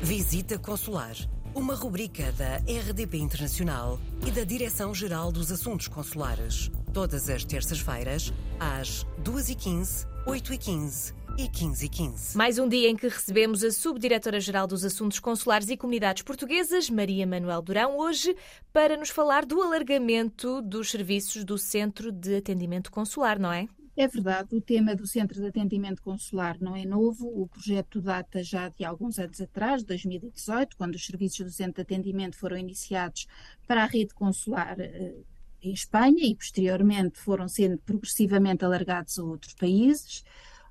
[0.00, 1.16] Visita Consular,
[1.52, 6.70] uma rubrica da RDP Internacional e da Direção-Geral dos Assuntos Consulares.
[6.94, 12.36] Todas as terças-feiras, às 2h15, 8h15 e 15 h 15.
[12.36, 17.26] Mais um dia em que recebemos a Subdiretora-Geral dos Assuntos Consulares e Comunidades Portuguesas, Maria
[17.26, 18.36] Manuel Durão, hoje
[18.72, 23.68] para nos falar do alargamento dos serviços do Centro de Atendimento Consular, não é?
[24.00, 27.26] É verdade, o tema do Centro de Atendimento Consular não é novo.
[27.26, 31.80] O projeto data já de alguns anos atrás, 2018, quando os serviços do Centro de
[31.80, 33.26] Atendimento foram iniciados
[33.66, 35.16] para a rede consular eh,
[35.60, 40.20] em Espanha e posteriormente foram sendo progressivamente alargados a outros países.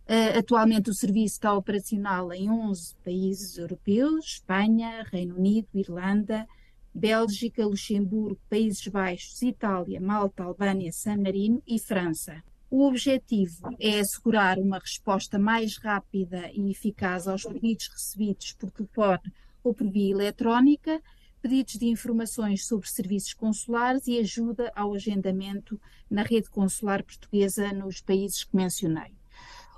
[0.08, 6.48] Uh, atualmente o serviço está operacional em 11 países europeus: Espanha, Reino Unido, Irlanda,
[6.96, 12.42] Bélgica, Luxemburgo, Países Baixos, Itália, Malta, Albânia, San Marino e França.
[12.70, 19.34] O objetivo é assegurar uma resposta mais rápida e eficaz aos pedidos recebidos por telefone
[19.64, 21.02] ou por via eletrónica,
[21.42, 25.80] pedidos de informações sobre serviços consulares e ajuda ao agendamento
[26.12, 29.16] na rede consular portuguesa nos países que mencionei.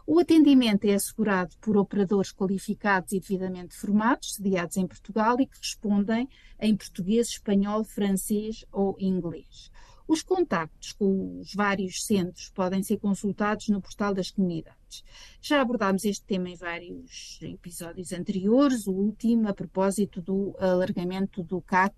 [0.08, 5.60] O atendimento é assegurado por operadores qualificados e devidamente formados, sediados em Portugal e que
[5.60, 6.28] respondem
[6.60, 9.70] em português, espanhol, francês ou inglês.
[10.10, 15.04] Os contactos com os vários centros podem ser consultados no portal das comunidades.
[15.40, 21.62] Já abordámos este tema em vários episódios anteriores, o último a propósito do alargamento do
[21.62, 21.94] CAC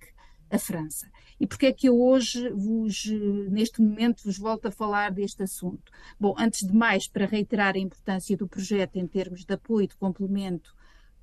[0.50, 1.10] à França.
[1.40, 3.06] E porque é que eu hoje vos,
[3.50, 5.90] neste momento, vos volto a falar deste assunto?
[6.20, 9.96] Bom, antes de mais, para reiterar a importância do projeto em termos de apoio, de
[9.96, 10.76] complemento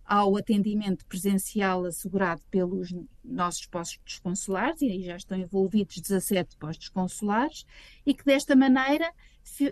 [0.09, 6.89] ao atendimento presencial assegurado pelos nossos postos consulares, e aí já estão envolvidos 17 postos
[6.89, 7.67] consulares,
[8.07, 9.13] e que desta maneira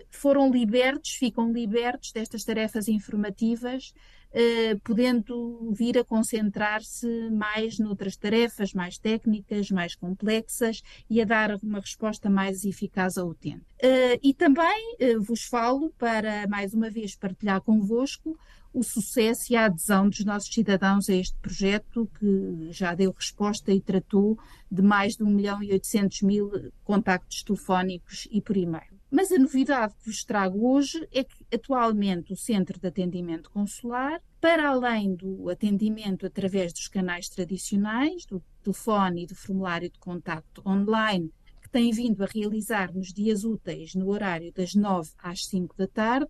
[0.09, 3.93] foram libertos, ficam libertos destas tarefas informativas,
[4.31, 11.57] eh, podendo vir a concentrar-se mais noutras tarefas mais técnicas, mais complexas e a dar
[11.63, 13.65] uma resposta mais eficaz ao utente.
[13.79, 18.37] Eh, e também eh, vos falo para, mais uma vez, partilhar convosco
[18.73, 23.71] o sucesso e a adesão dos nossos cidadãos a este projeto, que já deu resposta
[23.71, 24.37] e tratou
[24.71, 26.51] de mais de 1 milhão e 800 mil
[26.83, 28.96] contactos telefónicos e por e-mail.
[29.09, 34.21] Mas a novidade que vos trago hoje é que atualmente o Centro de Atendimento Consular,
[34.41, 40.61] para além do atendimento através dos canais tradicionais, do telefone e do formulário de contacto
[40.67, 41.31] online,
[41.61, 45.87] que tem vindo a realizar nos dias úteis no horário das 9 às 5 da
[45.87, 46.27] tarde,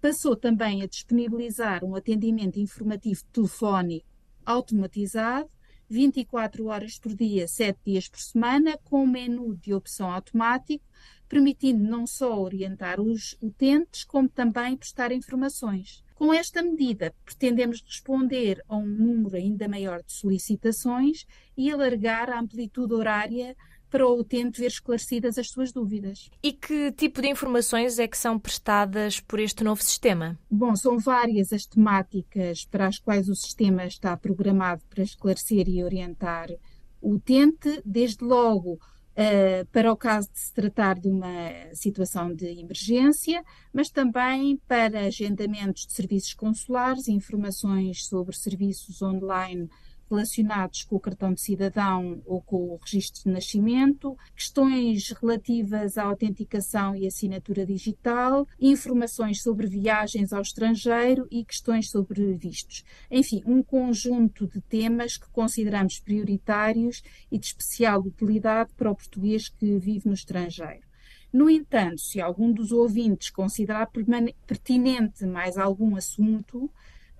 [0.00, 4.06] Passou também a disponibilizar um atendimento informativo telefónico
[4.46, 5.50] automatizado,
[5.90, 10.84] 24 horas por dia, 7 dias por semana, com um menu de opção automático,
[11.28, 16.04] permitindo não só orientar os utentes, como também prestar informações.
[16.14, 22.38] Com esta medida, pretendemos responder a um número ainda maior de solicitações e alargar a
[22.38, 23.56] amplitude horária
[23.90, 26.30] para o utente ver esclarecidas as suas dúvidas.
[26.42, 30.38] E que tipo de informações é que são prestadas por este novo sistema?
[30.50, 35.82] Bom, são várias as temáticas para as quais o sistema está programado para esclarecer e
[35.82, 36.48] orientar
[37.00, 38.78] o utente, desde logo
[39.10, 45.00] Uh, para o caso de se tratar de uma situação de emergência, mas também para
[45.00, 49.68] agendamentos de serviços consulares, informações sobre serviços online
[50.10, 56.04] relacionados com o cartão de cidadão ou com o registro de nascimento, questões relativas à
[56.04, 62.84] autenticação e assinatura digital, informações sobre viagens ao estrangeiro e questões sobre vistos.
[63.10, 69.48] Enfim, um conjunto de temas que consideramos prioritários e de especial utilidade para o português
[69.48, 70.90] que vive no estrangeiro.
[71.32, 73.88] No entanto, se algum dos ouvintes considerar
[74.46, 76.68] pertinente mais algum assunto,